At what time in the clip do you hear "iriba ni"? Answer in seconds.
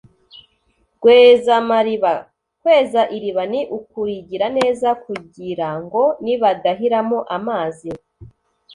3.15-3.61